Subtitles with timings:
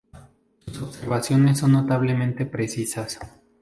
[0.65, 3.19] Sus observaciones son notablemente precisas.